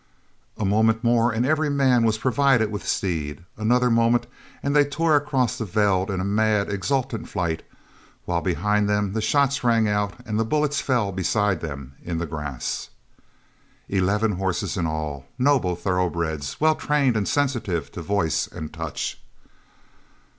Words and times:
A 0.57 0.65
moment 0.65 1.03
more 1.03 1.31
and 1.31 1.45
every 1.45 1.69
man 1.69 2.03
was 2.03 2.17
provided 2.17 2.71
with 2.71 2.83
a 2.85 2.87
steed, 2.87 3.43
another 3.55 3.91
moment 3.91 4.25
and 4.63 4.75
they 4.75 4.83
tore 4.83 5.15
across 5.15 5.59
the 5.59 5.63
veld 5.63 6.09
in 6.09 6.33
mad, 6.33 6.71
exultant 6.71 7.29
flight, 7.29 7.61
while 8.25 8.41
behind 8.41 8.89
them 8.89 9.13
the 9.13 9.21
shots 9.21 9.63
rang 9.63 9.87
out 9.87 10.15
and 10.25 10.39
the 10.39 10.43
bullets 10.43 10.81
fell 10.81 11.11
beside 11.11 11.61
them 11.61 11.93
in 12.03 12.17
the 12.17 12.25
grass. 12.25 12.89
Eleven 13.89 14.31
horses 14.31 14.75
in 14.75 14.87
all! 14.87 15.27
Noble 15.37 15.75
thoroughbreds, 15.75 16.59
well 16.59 16.73
trained 16.73 17.15
and 17.15 17.27
sensitive 17.27 17.91
to 17.91 18.01
voice 18.01 18.47
and 18.47 18.73
touch. 18.73 19.21